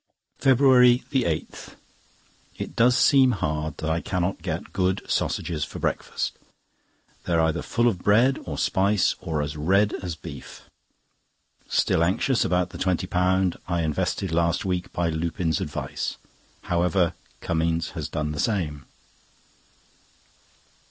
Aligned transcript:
FEBRUARY 0.39 1.03
8.—It 1.11 2.75
does 2.75 2.97
seem 2.97 3.33
hard 3.33 3.83
I 3.83 4.01
cannot 4.01 4.41
get 4.41 4.73
good 4.73 5.03
sausages 5.07 5.63
for 5.63 5.77
breakfast. 5.77 6.33
They 7.25 7.33
are 7.33 7.41
either 7.41 7.61
full 7.61 7.87
of 7.87 7.99
bread 8.01 8.39
or 8.45 8.57
spice, 8.57 9.13
or 9.21 9.37
are 9.41 9.41
as 9.43 9.55
red 9.55 9.93
as 10.01 10.15
beef. 10.15 10.63
Still 11.69 12.03
anxious 12.03 12.43
about 12.43 12.71
the 12.71 12.79
£20 12.79 13.55
I 13.67 13.81
invested 13.83 14.31
last 14.31 14.65
week 14.65 14.91
by 14.91 15.09
Lupin's 15.11 15.61
advice. 15.61 16.17
However, 16.63 17.13
Cummings 17.39 17.91
has 17.91 18.09
done 18.09 18.31
the 18.31 18.39
same. 18.39 18.85